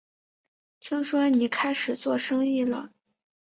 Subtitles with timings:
[0.79, 2.89] 听说你开始做生意了